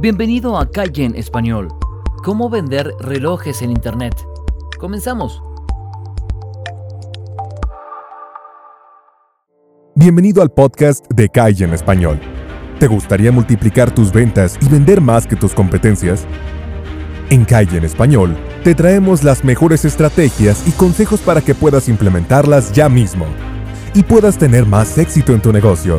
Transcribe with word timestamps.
Bienvenido 0.00 0.56
a 0.56 0.70
Calle 0.70 1.06
en 1.06 1.16
Español. 1.16 1.66
¿Cómo 2.22 2.48
vender 2.48 2.94
relojes 3.00 3.62
en 3.62 3.72
Internet? 3.72 4.14
Comenzamos. 4.78 5.42
Bienvenido 9.96 10.40
al 10.40 10.52
podcast 10.52 11.04
de 11.12 11.28
Calle 11.28 11.64
en 11.64 11.74
Español. 11.74 12.20
¿Te 12.78 12.86
gustaría 12.86 13.32
multiplicar 13.32 13.92
tus 13.92 14.12
ventas 14.12 14.56
y 14.60 14.68
vender 14.68 15.00
más 15.00 15.26
que 15.26 15.34
tus 15.34 15.52
competencias? 15.52 16.28
En 17.30 17.44
Calle 17.44 17.78
en 17.78 17.84
Español 17.84 18.36
te 18.62 18.76
traemos 18.76 19.24
las 19.24 19.42
mejores 19.42 19.84
estrategias 19.84 20.64
y 20.68 20.70
consejos 20.70 21.18
para 21.22 21.40
que 21.40 21.56
puedas 21.56 21.88
implementarlas 21.88 22.72
ya 22.72 22.88
mismo 22.88 23.26
y 23.94 24.04
puedas 24.04 24.38
tener 24.38 24.64
más 24.64 24.96
éxito 24.96 25.32
en 25.32 25.42
tu 25.42 25.52
negocio. 25.52 25.98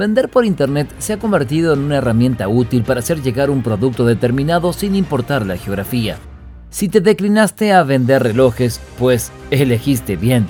Vender 0.00 0.30
por 0.30 0.46
Internet 0.46 0.88
se 0.98 1.12
ha 1.12 1.18
convertido 1.18 1.74
en 1.74 1.80
una 1.80 1.98
herramienta 1.98 2.48
útil 2.48 2.84
para 2.84 3.00
hacer 3.00 3.20
llegar 3.20 3.50
un 3.50 3.62
producto 3.62 4.06
determinado 4.06 4.72
sin 4.72 4.94
importar 4.94 5.44
la 5.44 5.58
geografía. 5.58 6.16
Si 6.70 6.88
te 6.88 7.02
declinaste 7.02 7.74
a 7.74 7.82
vender 7.82 8.22
relojes, 8.22 8.80
pues 8.98 9.30
elegiste 9.50 10.16
bien, 10.16 10.46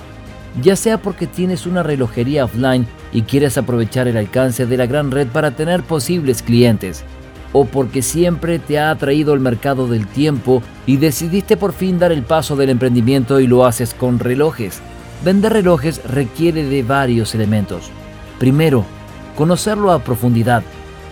ya 0.63 0.77
sea 0.77 1.01
porque 1.01 1.27
tienes 1.27 1.65
una 1.65 1.83
relojería 1.83 2.45
offline 2.45 2.87
y 3.11 3.23
quieres 3.23 3.57
aprovechar 3.57 4.07
el 4.07 4.15
alcance 4.15 4.65
de 4.65 4.77
la 4.77 4.85
gran 4.85 5.11
red 5.11 5.27
para 5.27 5.51
tener 5.51 5.83
posibles 5.83 6.43
clientes, 6.43 7.03
o 7.51 7.65
porque 7.65 8.01
siempre 8.01 8.57
te 8.57 8.79
ha 8.79 8.89
atraído 8.89 9.33
el 9.33 9.41
mercado 9.41 9.85
del 9.85 10.07
tiempo 10.07 10.63
y 10.85 10.95
decidiste 10.95 11.57
por 11.57 11.73
fin 11.73 11.99
dar 11.99 12.13
el 12.13 12.23
paso 12.23 12.55
del 12.55 12.69
emprendimiento 12.69 13.41
y 13.41 13.47
lo 13.47 13.65
haces 13.65 13.93
con 13.95 14.17
relojes. 14.17 14.79
Vender 15.25 15.51
relojes 15.51 16.01
requiere 16.05 16.63
de 16.63 16.83
varios 16.83 17.35
elementos. 17.35 17.89
Primero, 18.39 18.85
conocerlo 19.41 19.91
a 19.91 20.03
profundidad. 20.03 20.61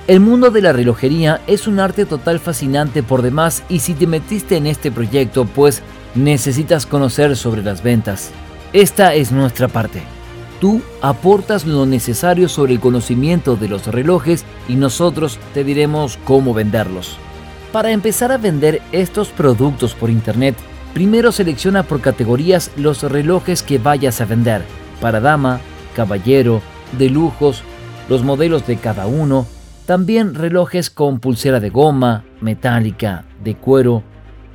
El 0.06 0.20
mundo 0.20 0.52
de 0.52 0.62
la 0.62 0.72
relojería 0.72 1.42
es 1.48 1.66
un 1.66 1.80
arte 1.80 2.06
total 2.06 2.40
fascinante 2.40 3.02
por 3.02 3.24
demás 3.24 3.64
y 3.70 3.80
si 3.80 3.96
te 3.96 4.06
metiste 4.06 4.56
en 4.56 4.68
este 4.68 4.92
proyecto 4.92 5.46
pues 5.46 5.82
necesitas 6.14 6.86
conocer 6.86 7.36
sobre 7.36 7.64
las 7.64 7.82
ventas. 7.82 8.30
Esta 8.72 9.16
es 9.16 9.32
nuestra 9.32 9.68
parte. 9.68 10.04
Tú 10.62 10.84
aportas 11.02 11.66
lo 11.66 11.88
necesario 11.88 12.50
sobre 12.50 12.74
el 12.74 12.80
conocimiento 12.80 13.56
de 13.56 13.68
los 13.68 13.88
relojes 13.88 14.46
y 14.68 14.76
nosotros 14.76 15.40
te 15.56 15.64
diremos 15.64 16.20
cómo 16.24 16.54
venderlos. 16.54 17.18
Para 17.72 17.90
empezar 17.90 18.32
a 18.32 18.38
vender 18.38 18.80
estos 18.92 19.30
productos 19.30 19.96
por 19.96 20.12
internet, 20.12 20.56
primero 20.94 21.32
selecciona 21.32 21.82
por 21.82 22.00
categorías 22.00 22.70
los 22.78 23.02
relojes 23.02 23.64
que 23.64 23.80
vayas 23.80 24.22
a 24.22 24.26
vender, 24.26 24.62
para 25.02 25.20
dama, 25.20 25.62
caballero, 25.96 26.62
de 26.92 27.10
lujos, 27.10 27.64
los 28.10 28.24
modelos 28.24 28.66
de 28.66 28.78
cada 28.78 29.08
uno, 29.08 29.46
también 29.86 30.36
relojes 30.36 30.90
con 30.90 31.20
pulsera 31.20 31.60
de 31.60 31.70
goma, 31.70 32.26
metálica, 32.42 33.26
de 33.44 33.56
cuero. 33.56 34.04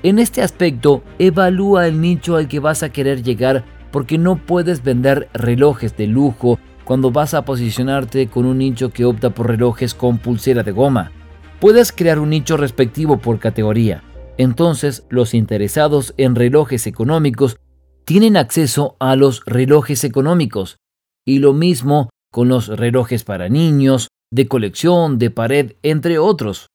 En 0.03 0.19
este 0.19 0.43
aspecto, 0.43 1.03
evalúa 1.19 1.87
el 1.87 2.01
nicho 2.01 2.37
al 2.37 2.49
que 2.49 2.61
vas 2.61 2.83
a 2.83 2.91
querer 2.91 3.23
llegar 3.23 3.65
porque 3.91 4.19
no 4.19 4.37
puedes 4.37 4.83
vender 4.83 5.29
relojes 5.33 5.97
de 5.97 6.09
lujo 6.09 6.59
cuando 6.85 7.11
vas 7.11 7.33
a 7.33 7.45
posicionarte 7.45 8.27
con 8.27 8.45
un 8.45 8.59
nicho 8.59 8.91
que 8.91 9.05
opta 9.05 9.31
por 9.31 9.49
relojes 9.49 9.95
con 9.95 10.19
pulsera 10.19 10.63
de 10.63 10.73
goma. 10.73 11.13
Puedes 11.61 11.93
crear 11.93 12.19
un 12.19 12.31
nicho 12.31 12.57
respectivo 12.57 13.19
por 13.19 13.39
categoría. 13.39 14.03
Entonces, 14.37 15.07
los 15.09 15.33
interesados 15.33 16.13
en 16.17 16.35
relojes 16.35 16.87
económicos 16.87 17.57
tienen 18.05 18.37
acceso 18.37 18.97
a 18.99 19.17
los 19.17 19.43
relojes 19.47 20.05
económicos. 20.05 20.77
Y 21.25 21.39
lo 21.39 21.55
mismo 21.55 22.11
con 22.35 22.49
los 22.49 22.67
relojes 22.67 23.23
para 23.23 23.49
niños, 23.49 24.09
de 24.33 24.49
colección, 24.49 25.21
de 25.21 25.31
pared, 25.31 25.75
entre 25.85 26.19
otros. 26.19 26.67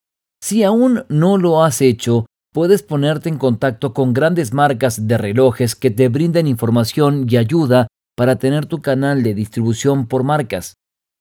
Si 0.42 0.64
aún 0.64 1.04
no 1.10 1.36
lo 1.36 1.62
has 1.62 1.82
hecho, 1.82 2.24
puedes 2.50 2.82
ponerte 2.82 3.28
en 3.28 3.36
contacto 3.36 3.92
con 3.92 4.14
grandes 4.14 4.54
marcas 4.54 5.06
de 5.06 5.18
relojes 5.18 5.76
que 5.76 5.90
te 5.90 6.08
brinden 6.08 6.46
información 6.46 7.26
y 7.28 7.36
ayuda 7.36 7.88
para 8.16 8.36
tener 8.36 8.64
tu 8.64 8.80
canal 8.80 9.22
de 9.22 9.34
distribución 9.34 10.06
por 10.06 10.24
marcas. 10.24 10.76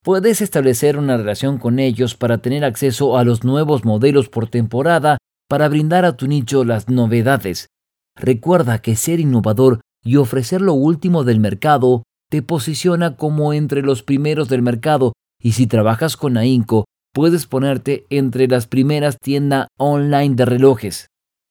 Puedes 0.05 0.39
establecer 0.39 0.97
una 0.97 1.17
relación 1.17 1.57
con 1.57 1.77
ellos 1.77 2.15
para 2.15 2.37
tener 2.37 2.63
acceso 2.63 3.17
a 3.17 3.25
los 3.25 3.43
nuevos 3.43 3.83
modelos 3.83 4.29
por 4.29 4.47
temporada 4.47 5.17
para 5.49 5.67
brindar 5.67 6.05
a 6.05 6.15
tu 6.15 6.27
nicho 6.27 6.63
las 6.63 6.87
novedades. 6.87 7.67
Recuerda 8.15 8.81
que 8.81 8.95
ser 8.95 9.19
innovador 9.19 9.81
y 10.01 10.15
ofrecer 10.15 10.61
lo 10.61 10.75
último 10.75 11.25
del 11.25 11.41
mercado 11.41 12.03
te 12.29 12.41
posiciona 12.41 13.15
como 13.15 13.53
entre 13.53 13.81
los 13.81 14.03
primeros 14.03 14.49
del 14.49 14.61
mercado 14.61 15.13
y 15.41 15.53
si 15.53 15.67
trabajas 15.67 16.15
con 16.15 16.37
AINCO 16.37 16.85
puedes 17.13 17.47
ponerte 17.47 18.05
entre 18.09 18.47
las 18.47 18.67
primeras 18.67 19.17
tiendas 19.19 19.67
online 19.77 20.35
de 20.35 20.45
relojes. 20.45 21.07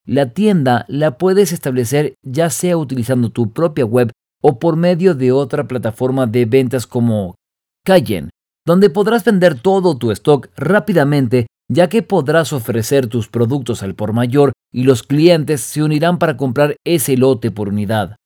La 0.06 0.32
tienda 0.32 0.84
la 0.88 1.18
puedes 1.18 1.52
establecer 1.52 2.14
ya 2.22 2.48
sea 2.48 2.76
utilizando 2.76 3.30
tu 3.30 3.52
propia 3.52 3.84
web 3.84 4.10
o 4.40 4.58
por 4.58 4.76
medio 4.76 5.14
de 5.14 5.32
otra 5.32 5.66
plataforma 5.66 6.26
de 6.26 6.44
ventas 6.44 6.86
como 6.86 7.34
Cayenne, 7.84 8.30
donde 8.66 8.88
podrás 8.88 9.24
vender 9.24 9.60
todo 9.60 9.98
tu 9.98 10.12
stock 10.12 10.48
rápidamente 10.56 11.46
ya 11.70 11.88
que 11.88 12.02
podrás 12.02 12.52
ofrecer 12.52 13.08
tus 13.08 13.28
productos 13.28 13.82
al 13.82 13.94
por 13.94 14.12
mayor 14.12 14.52
y 14.72 14.84
los 14.84 15.02
clientes 15.02 15.60
se 15.60 15.82
unirán 15.82 16.18
para 16.18 16.36
comprar 16.36 16.76
ese 16.86 17.16
lote 17.16 17.50
por 17.50 17.68
unidad. 17.68 18.16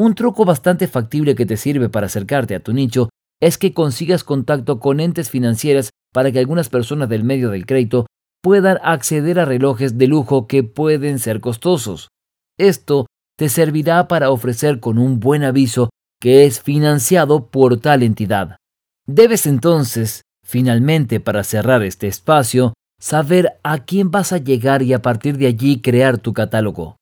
Un 0.00 0.14
truco 0.14 0.44
bastante 0.44 0.86
factible 0.86 1.34
que 1.34 1.44
te 1.44 1.56
sirve 1.56 1.88
para 1.88 2.06
acercarte 2.06 2.54
a 2.54 2.60
tu 2.60 2.72
nicho 2.72 3.08
es 3.40 3.58
que 3.58 3.74
consigas 3.74 4.22
contacto 4.22 4.78
con 4.78 5.00
entes 5.00 5.28
financieras 5.28 5.90
para 6.14 6.30
que 6.30 6.38
algunas 6.38 6.68
personas 6.68 7.08
del 7.08 7.24
medio 7.24 7.50
del 7.50 7.66
crédito 7.66 8.06
puedan 8.40 8.78
acceder 8.84 9.40
a 9.40 9.44
relojes 9.44 9.98
de 9.98 10.06
lujo 10.06 10.46
que 10.46 10.62
pueden 10.62 11.18
ser 11.18 11.40
costosos. 11.40 12.10
Esto 12.56 13.06
te 13.36 13.48
servirá 13.48 14.06
para 14.06 14.30
ofrecer 14.30 14.78
con 14.78 14.98
un 14.98 15.18
buen 15.18 15.42
aviso 15.42 15.90
que 16.20 16.46
es 16.46 16.60
financiado 16.60 17.48
por 17.48 17.80
tal 17.80 18.04
entidad. 18.04 18.56
Debes 19.04 19.46
entonces, 19.46 20.22
finalmente 20.46 21.18
para 21.18 21.42
cerrar 21.42 21.82
este 21.82 22.06
espacio, 22.06 22.72
saber 23.00 23.58
a 23.64 23.84
quién 23.84 24.12
vas 24.12 24.32
a 24.32 24.38
llegar 24.38 24.82
y 24.82 24.92
a 24.92 25.02
partir 25.02 25.38
de 25.38 25.48
allí 25.48 25.80
crear 25.80 26.18
tu 26.18 26.32
catálogo. 26.32 26.97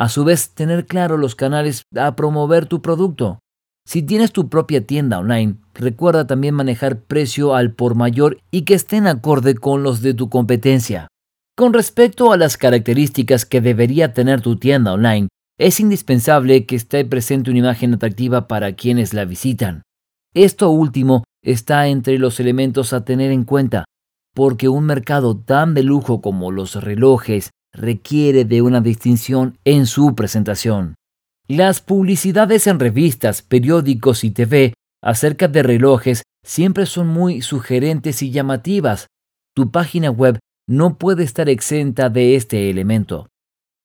A 0.00 0.08
su 0.08 0.24
vez, 0.24 0.54
tener 0.54 0.86
claro 0.86 1.18
los 1.18 1.34
canales 1.34 1.82
a 1.94 2.16
promover 2.16 2.64
tu 2.64 2.80
producto. 2.80 3.40
Si 3.86 4.02
tienes 4.02 4.32
tu 4.32 4.48
propia 4.48 4.86
tienda 4.86 5.18
online, 5.18 5.56
recuerda 5.74 6.26
también 6.26 6.54
manejar 6.54 7.02
precio 7.02 7.54
al 7.54 7.74
por 7.74 7.94
mayor 7.94 8.38
y 8.50 8.62
que 8.62 8.72
estén 8.72 9.06
acorde 9.06 9.56
con 9.56 9.82
los 9.82 10.00
de 10.00 10.14
tu 10.14 10.30
competencia. 10.30 11.08
Con 11.54 11.74
respecto 11.74 12.32
a 12.32 12.38
las 12.38 12.56
características 12.56 13.44
que 13.44 13.60
debería 13.60 14.14
tener 14.14 14.40
tu 14.40 14.56
tienda 14.56 14.94
online, 14.94 15.28
es 15.58 15.80
indispensable 15.80 16.64
que 16.64 16.76
esté 16.76 17.04
presente 17.04 17.50
una 17.50 17.58
imagen 17.58 17.92
atractiva 17.92 18.48
para 18.48 18.72
quienes 18.72 19.12
la 19.12 19.26
visitan. 19.26 19.82
Esto 20.32 20.70
último 20.70 21.24
está 21.44 21.88
entre 21.88 22.18
los 22.18 22.40
elementos 22.40 22.94
a 22.94 23.04
tener 23.04 23.32
en 23.32 23.44
cuenta, 23.44 23.84
porque 24.34 24.70
un 24.70 24.84
mercado 24.84 25.36
tan 25.36 25.74
de 25.74 25.82
lujo 25.82 26.22
como 26.22 26.52
los 26.52 26.82
relojes, 26.82 27.50
requiere 27.72 28.44
de 28.44 28.62
una 28.62 28.80
distinción 28.80 29.58
en 29.64 29.86
su 29.86 30.14
presentación. 30.14 30.94
Las 31.48 31.80
publicidades 31.80 32.66
en 32.66 32.78
revistas, 32.78 33.42
periódicos 33.42 34.24
y 34.24 34.30
TV 34.30 34.74
acerca 35.02 35.48
de 35.48 35.62
relojes 35.62 36.22
siempre 36.44 36.86
son 36.86 37.08
muy 37.08 37.42
sugerentes 37.42 38.22
y 38.22 38.30
llamativas. 38.30 39.06
Tu 39.54 39.70
página 39.70 40.10
web 40.10 40.38
no 40.68 40.98
puede 40.98 41.24
estar 41.24 41.48
exenta 41.48 42.08
de 42.08 42.36
este 42.36 42.70
elemento. 42.70 43.28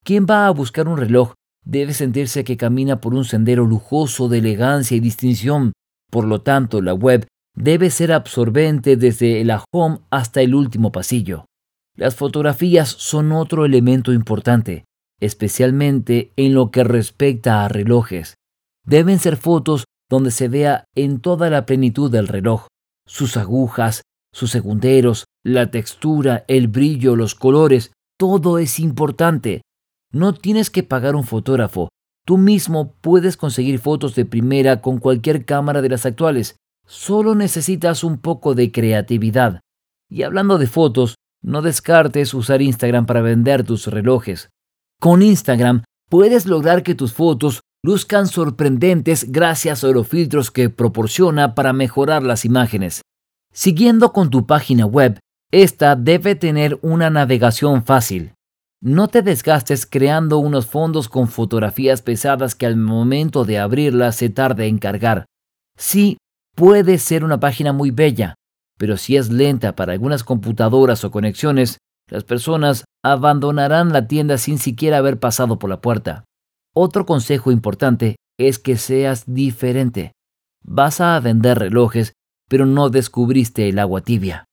Quien 0.04 0.26
va 0.28 0.46
a 0.46 0.50
buscar 0.50 0.86
un 0.86 0.98
reloj 0.98 1.32
debe 1.64 1.92
sentirse 1.92 2.44
que 2.44 2.56
camina 2.56 3.00
por 3.00 3.14
un 3.14 3.24
sendero 3.24 3.66
lujoso 3.66 4.28
de 4.28 4.38
elegancia 4.38 4.96
y 4.96 5.00
distinción. 5.00 5.72
Por 6.10 6.24
lo 6.24 6.42
tanto, 6.42 6.80
la 6.80 6.94
web 6.94 7.26
debe 7.56 7.90
ser 7.90 8.12
absorbente 8.12 8.96
desde 8.96 9.44
la 9.44 9.64
home 9.72 9.98
hasta 10.10 10.40
el 10.42 10.54
último 10.54 10.92
pasillo. 10.92 11.46
Las 11.96 12.14
fotografías 12.14 12.88
son 12.88 13.32
otro 13.32 13.64
elemento 13.64 14.12
importante, 14.12 14.84
especialmente 15.18 16.32
en 16.36 16.54
lo 16.54 16.70
que 16.70 16.84
respecta 16.84 17.64
a 17.64 17.68
relojes. 17.68 18.34
Deben 18.84 19.18
ser 19.18 19.36
fotos 19.36 19.84
donde 20.10 20.30
se 20.30 20.48
vea 20.48 20.84
en 20.94 21.20
toda 21.20 21.48
la 21.50 21.64
plenitud 21.66 22.10
del 22.10 22.28
reloj, 22.28 22.66
sus 23.06 23.36
agujas, 23.36 24.02
sus 24.32 24.50
segunderos, 24.50 25.24
la 25.42 25.70
textura, 25.70 26.44
el 26.48 26.68
brillo, 26.68 27.16
los 27.16 27.34
colores, 27.34 27.92
todo 28.18 28.58
es 28.58 28.78
importante. 28.78 29.62
No 30.12 30.34
tienes 30.34 30.70
que 30.70 30.82
pagar 30.82 31.16
un 31.16 31.24
fotógrafo. 31.24 31.88
Tú 32.26 32.36
mismo 32.36 32.92
puedes 33.00 33.36
conseguir 33.36 33.78
fotos 33.78 34.14
de 34.14 34.26
primera 34.26 34.82
con 34.82 34.98
cualquier 34.98 35.44
cámara 35.44 35.80
de 35.80 35.88
las 35.88 36.04
actuales. 36.04 36.56
Solo 36.86 37.34
necesitas 37.34 38.04
un 38.04 38.18
poco 38.18 38.54
de 38.54 38.70
creatividad. 38.70 39.60
Y 40.08 40.22
hablando 40.22 40.58
de 40.58 40.66
fotos, 40.66 41.16
no 41.46 41.62
descartes 41.62 42.34
usar 42.34 42.60
Instagram 42.60 43.06
para 43.06 43.22
vender 43.22 43.64
tus 43.64 43.86
relojes. 43.86 44.50
Con 45.00 45.22
Instagram 45.22 45.84
puedes 46.10 46.46
lograr 46.46 46.82
que 46.82 46.96
tus 46.96 47.12
fotos 47.12 47.60
luzcan 47.84 48.26
sorprendentes 48.26 49.30
gracias 49.30 49.84
a 49.84 49.88
los 49.88 50.08
filtros 50.08 50.50
que 50.50 50.70
proporciona 50.70 51.54
para 51.54 51.72
mejorar 51.72 52.24
las 52.24 52.44
imágenes. 52.44 53.02
Siguiendo 53.52 54.12
con 54.12 54.28
tu 54.28 54.44
página 54.46 54.86
web, 54.86 55.20
esta 55.52 55.94
debe 55.94 56.34
tener 56.34 56.80
una 56.82 57.10
navegación 57.10 57.84
fácil. 57.84 58.34
No 58.82 59.06
te 59.06 59.22
desgastes 59.22 59.86
creando 59.86 60.38
unos 60.38 60.66
fondos 60.66 61.08
con 61.08 61.28
fotografías 61.28 62.02
pesadas 62.02 62.56
que 62.56 62.66
al 62.66 62.76
momento 62.76 63.44
de 63.44 63.58
abrirlas 63.60 64.16
se 64.16 64.30
tarde 64.30 64.66
en 64.66 64.78
cargar. 64.78 65.26
Sí, 65.78 66.18
puede 66.56 66.98
ser 66.98 67.24
una 67.24 67.38
página 67.38 67.72
muy 67.72 67.92
bella, 67.92 68.34
pero 68.78 68.96
si 68.96 69.16
es 69.16 69.30
lenta 69.30 69.74
para 69.74 69.92
algunas 69.92 70.24
computadoras 70.24 71.04
o 71.04 71.10
conexiones, 71.10 71.78
las 72.08 72.24
personas 72.24 72.84
abandonarán 73.04 73.92
la 73.92 74.06
tienda 74.06 74.38
sin 74.38 74.58
siquiera 74.58 74.98
haber 74.98 75.18
pasado 75.18 75.58
por 75.58 75.70
la 75.70 75.80
puerta. 75.80 76.24
Otro 76.74 77.06
consejo 77.06 77.50
importante 77.50 78.16
es 78.38 78.58
que 78.58 78.76
seas 78.76 79.24
diferente. 79.26 80.12
Vas 80.62 81.00
a 81.00 81.18
vender 81.20 81.58
relojes, 81.58 82.12
pero 82.48 82.66
no 82.66 82.90
descubriste 82.90 83.68
el 83.68 83.78
agua 83.78 84.02
tibia. 84.02 84.44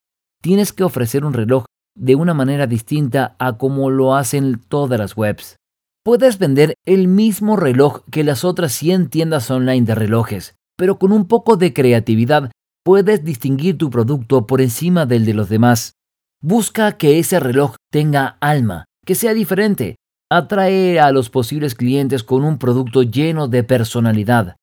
Tienes 0.42 0.74
que 0.74 0.84
ofrecer 0.84 1.26
un 1.26 1.34
reloj 1.34 1.66
de 1.96 2.16
una 2.16 2.34
manera 2.34 2.66
distinta 2.66 3.36
a 3.40 3.58
como 3.58 3.90
lo 3.90 4.16
hacen 4.16 4.60
todas 4.68 5.00
las 5.00 5.16
webs. 5.16 5.58
Puedes 6.04 6.38
vender 6.38 6.74
el 6.86 7.08
mismo 7.08 7.56
reloj 7.56 8.02
que 8.12 8.24
las 8.24 8.44
otras 8.44 8.74
100 8.74 9.10
tiendas 9.10 9.50
online 9.52 9.86
de 9.86 9.96
relojes, 9.96 10.56
pero 10.76 10.98
con 10.98 11.12
un 11.12 11.28
poco 11.28 11.56
de 11.56 11.74
creatividad 11.74 12.52
puedes 12.84 13.24
distinguir 13.24 13.78
tu 13.78 13.90
producto 13.90 14.46
por 14.46 14.62
encima 14.62 15.06
del 15.06 15.26
de 15.26 15.34
los 15.34 15.50
demás. 15.50 15.94
Busca 16.42 16.98
que 16.98 17.20
ese 17.20 17.40
reloj 17.40 17.76
tenga 17.90 18.38
alma, 18.42 18.86
que 19.06 19.16
sea 19.16 19.34
diferente. 19.34 19.96
Atrae 20.30 21.00
a 21.00 21.12
los 21.12 21.30
posibles 21.30 21.76
clientes 21.76 22.24
con 22.24 22.44
un 22.44 22.58
producto 22.58 23.04
lleno 23.04 23.48
de 23.48 23.64
personalidad. 23.64 24.58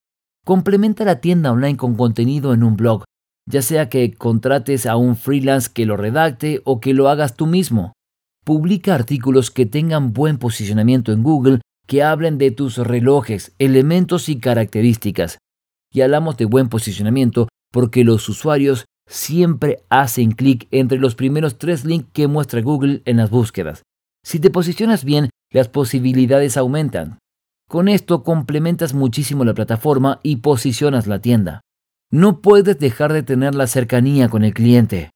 Complementa 0.44 1.04
la 1.04 1.20
tienda 1.20 1.52
online 1.52 1.76
con 1.76 1.96
contenido 1.96 2.52
en 2.52 2.62
un 2.62 2.76
blog, 2.76 3.04
ya 3.46 3.62
sea 3.62 3.88
que 3.88 4.12
contrates 4.12 4.84
a 4.86 4.96
un 4.96 5.16
freelance 5.16 5.70
que 5.72 5.86
lo 5.86 5.96
redacte 5.96 6.60
o 6.64 6.80
que 6.80 6.92
lo 6.92 7.08
hagas 7.08 7.36
tú 7.36 7.46
mismo. 7.46 7.92
Publica 8.44 8.94
artículos 8.94 9.50
que 9.50 9.66
tengan 9.66 10.12
buen 10.12 10.38
posicionamiento 10.38 11.12
en 11.12 11.22
Google, 11.22 11.60
que 11.86 12.02
hablen 12.02 12.36
de 12.36 12.50
tus 12.50 12.78
relojes, 12.78 13.54
elementos 13.58 14.28
y 14.28 14.38
características. 14.38 15.38
Y 15.92 16.02
hablamos 16.02 16.36
de 16.36 16.44
buen 16.44 16.68
posicionamiento 16.68 17.48
porque 17.72 18.04
los 18.04 18.28
usuarios 18.28 18.86
siempre 19.06 19.82
hacen 19.88 20.32
clic 20.32 20.68
entre 20.70 20.98
los 20.98 21.14
primeros 21.14 21.58
tres 21.58 21.84
links 21.84 22.08
que 22.12 22.28
muestra 22.28 22.60
Google 22.60 23.02
en 23.04 23.16
las 23.16 23.30
búsquedas. 23.30 23.82
Si 24.24 24.38
te 24.38 24.50
posicionas 24.50 25.04
bien, 25.04 25.30
las 25.52 25.68
posibilidades 25.68 26.56
aumentan. 26.56 27.18
Con 27.68 27.88
esto 27.88 28.22
complementas 28.22 28.94
muchísimo 28.94 29.44
la 29.44 29.54
plataforma 29.54 30.20
y 30.22 30.36
posicionas 30.36 31.06
la 31.06 31.20
tienda. 31.20 31.60
No 32.10 32.40
puedes 32.40 32.78
dejar 32.78 33.12
de 33.12 33.22
tener 33.22 33.54
la 33.54 33.66
cercanía 33.66 34.28
con 34.28 34.44
el 34.44 34.54
cliente. 34.54 35.10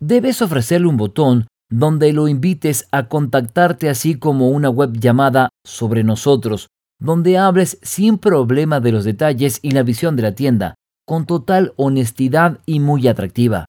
Debes 0.00 0.42
ofrecerle 0.42 0.88
un 0.88 0.96
botón 0.96 1.46
donde 1.70 2.12
lo 2.12 2.26
invites 2.26 2.88
a 2.90 3.08
contactarte 3.08 3.88
así 3.88 4.16
como 4.16 4.48
una 4.48 4.68
web 4.68 4.92
llamada 4.98 5.50
Sobre 5.64 6.02
nosotros, 6.02 6.68
donde 6.98 7.38
hables 7.38 7.78
sin 7.82 8.18
problema 8.18 8.80
de 8.80 8.92
los 8.92 9.04
detalles 9.04 9.60
y 9.62 9.70
la 9.70 9.84
visión 9.84 10.16
de 10.16 10.22
la 10.22 10.34
tienda, 10.34 10.74
con 11.10 11.26
total 11.26 11.72
honestidad 11.74 12.60
y 12.66 12.78
muy 12.78 13.08
atractiva. 13.08 13.64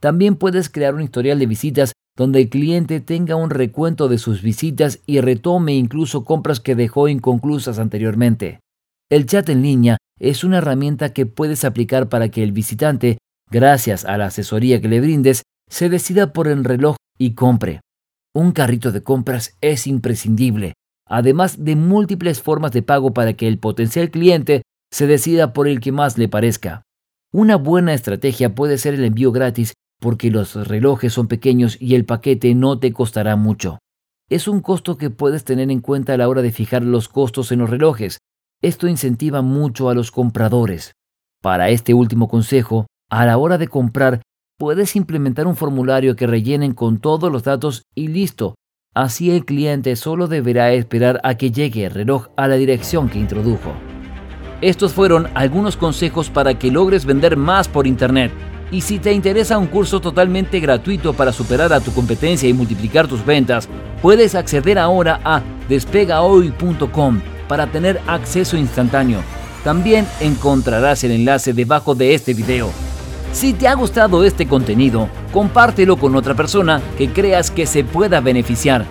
También 0.00 0.36
puedes 0.36 0.70
crear 0.70 0.94
un 0.94 1.02
historial 1.02 1.40
de 1.40 1.46
visitas 1.46 1.92
donde 2.16 2.42
el 2.42 2.48
cliente 2.48 3.00
tenga 3.00 3.34
un 3.34 3.50
recuento 3.50 4.06
de 4.06 4.16
sus 4.16 4.42
visitas 4.42 5.00
y 5.04 5.20
retome 5.20 5.74
incluso 5.74 6.24
compras 6.24 6.60
que 6.60 6.76
dejó 6.76 7.08
inconclusas 7.08 7.80
anteriormente. 7.80 8.60
El 9.10 9.26
chat 9.26 9.48
en 9.48 9.62
línea 9.62 9.96
es 10.20 10.44
una 10.44 10.58
herramienta 10.58 11.12
que 11.12 11.26
puedes 11.26 11.64
aplicar 11.64 12.08
para 12.08 12.28
que 12.28 12.44
el 12.44 12.52
visitante, 12.52 13.18
gracias 13.50 14.04
a 14.04 14.16
la 14.16 14.26
asesoría 14.26 14.80
que 14.80 14.86
le 14.86 15.00
brindes, 15.00 15.42
se 15.68 15.88
decida 15.88 16.32
por 16.32 16.46
el 16.46 16.62
reloj 16.62 16.94
y 17.18 17.34
compre. 17.34 17.80
Un 18.32 18.52
carrito 18.52 18.92
de 18.92 19.02
compras 19.02 19.56
es 19.60 19.88
imprescindible, 19.88 20.74
además 21.08 21.64
de 21.64 21.74
múltiples 21.74 22.40
formas 22.40 22.70
de 22.70 22.82
pago 22.82 23.12
para 23.12 23.32
que 23.32 23.48
el 23.48 23.58
potencial 23.58 24.12
cliente 24.12 24.62
se 24.92 25.08
decida 25.08 25.52
por 25.52 25.66
el 25.66 25.80
que 25.80 25.90
más 25.90 26.18
le 26.18 26.28
parezca. 26.28 26.83
Una 27.34 27.56
buena 27.56 27.94
estrategia 27.94 28.54
puede 28.54 28.78
ser 28.78 28.94
el 28.94 29.02
envío 29.02 29.32
gratis 29.32 29.72
porque 30.00 30.30
los 30.30 30.54
relojes 30.54 31.12
son 31.12 31.26
pequeños 31.26 31.76
y 31.80 31.96
el 31.96 32.04
paquete 32.04 32.54
no 32.54 32.78
te 32.78 32.92
costará 32.92 33.34
mucho. 33.34 33.80
Es 34.30 34.46
un 34.46 34.60
costo 34.60 34.96
que 34.96 35.10
puedes 35.10 35.42
tener 35.42 35.68
en 35.72 35.80
cuenta 35.80 36.14
a 36.14 36.16
la 36.16 36.28
hora 36.28 36.42
de 36.42 36.52
fijar 36.52 36.84
los 36.84 37.08
costos 37.08 37.50
en 37.50 37.58
los 37.58 37.70
relojes. 37.70 38.18
Esto 38.62 38.86
incentiva 38.86 39.42
mucho 39.42 39.88
a 39.88 39.94
los 39.94 40.12
compradores. 40.12 40.92
Para 41.42 41.70
este 41.70 41.92
último 41.92 42.28
consejo, 42.28 42.86
a 43.10 43.26
la 43.26 43.36
hora 43.36 43.58
de 43.58 43.66
comprar, 43.66 44.22
puedes 44.56 44.94
implementar 44.94 45.48
un 45.48 45.56
formulario 45.56 46.14
que 46.14 46.28
rellenen 46.28 46.72
con 46.72 47.00
todos 47.00 47.32
los 47.32 47.42
datos 47.42 47.82
y 47.96 48.06
listo. 48.06 48.54
Así 48.94 49.32
el 49.32 49.44
cliente 49.44 49.96
solo 49.96 50.28
deberá 50.28 50.72
esperar 50.72 51.20
a 51.24 51.36
que 51.36 51.50
llegue 51.50 51.86
el 51.86 51.94
reloj 51.94 52.28
a 52.36 52.46
la 52.46 52.54
dirección 52.54 53.08
que 53.08 53.18
introdujo. 53.18 53.74
Estos 54.64 54.94
fueron 54.94 55.28
algunos 55.34 55.76
consejos 55.76 56.30
para 56.30 56.58
que 56.58 56.70
logres 56.70 57.04
vender 57.04 57.36
más 57.36 57.68
por 57.68 57.86
Internet. 57.86 58.32
Y 58.70 58.80
si 58.80 58.98
te 58.98 59.12
interesa 59.12 59.58
un 59.58 59.66
curso 59.66 60.00
totalmente 60.00 60.58
gratuito 60.58 61.12
para 61.12 61.34
superar 61.34 61.70
a 61.74 61.80
tu 61.80 61.92
competencia 61.92 62.48
y 62.48 62.54
multiplicar 62.54 63.06
tus 63.06 63.26
ventas, 63.26 63.68
puedes 64.00 64.34
acceder 64.34 64.78
ahora 64.78 65.20
a 65.22 65.42
despegahoy.com 65.68 67.20
para 67.46 67.66
tener 67.66 68.00
acceso 68.06 68.56
instantáneo. 68.56 69.20
También 69.64 70.06
encontrarás 70.18 71.04
el 71.04 71.10
enlace 71.10 71.52
debajo 71.52 71.94
de 71.94 72.14
este 72.14 72.32
video. 72.32 72.70
Si 73.32 73.52
te 73.52 73.68
ha 73.68 73.74
gustado 73.74 74.24
este 74.24 74.46
contenido, 74.46 75.10
compártelo 75.30 75.98
con 75.98 76.16
otra 76.16 76.32
persona 76.32 76.80
que 76.96 77.10
creas 77.10 77.50
que 77.50 77.66
se 77.66 77.84
pueda 77.84 78.22
beneficiar. 78.22 78.86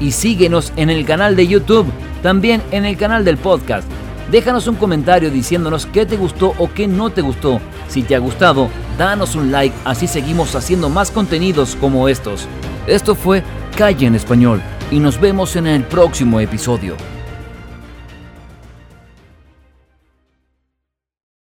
Y 0.00 0.10
síguenos 0.10 0.72
en 0.74 0.90
el 0.90 1.06
canal 1.06 1.36
de 1.36 1.46
YouTube, 1.46 1.86
también 2.24 2.60
en 2.72 2.84
el 2.84 2.96
canal 2.96 3.24
del 3.24 3.36
podcast 3.36 3.86
Déjanos 4.30 4.66
un 4.66 4.76
comentario 4.76 5.30
diciéndonos 5.30 5.86
qué 5.86 6.06
te 6.06 6.16
gustó 6.16 6.54
o 6.58 6.72
qué 6.72 6.86
no 6.86 7.10
te 7.10 7.20
gustó. 7.22 7.60
Si 7.88 8.02
te 8.02 8.14
ha 8.14 8.18
gustado, 8.18 8.68
danos 8.96 9.34
un 9.34 9.52
like, 9.52 9.74
así 9.84 10.06
seguimos 10.06 10.54
haciendo 10.54 10.88
más 10.88 11.10
contenidos 11.10 11.76
como 11.76 12.08
estos. 12.08 12.46
Esto 12.86 13.14
fue 13.14 13.42
Calle 13.76 14.06
en 14.06 14.14
Español 14.14 14.62
y 14.90 14.98
nos 14.98 15.20
vemos 15.20 15.56
en 15.56 15.66
el 15.66 15.84
próximo 15.84 16.40
episodio. 16.40 16.96